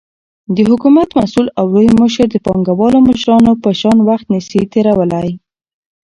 دحكومت 0.57 1.09
مسؤل 1.19 1.45
او 1.59 1.65
لوى 1.73 1.87
مشر 2.03 2.25
دپانگوالو 2.35 2.99
مشرانو 3.09 3.51
په 3.63 3.69
شان 3.79 3.97
وخت 4.09 4.25
نسي 4.33 4.61
تيرولاى، 4.71 5.31